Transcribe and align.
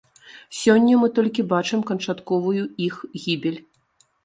Сёння 0.61 0.93
мы 1.01 1.07
толькі 1.19 1.45
бачым 1.51 1.85
канчатковую 1.91 2.63
іх 2.89 2.95
гібель. 3.27 3.63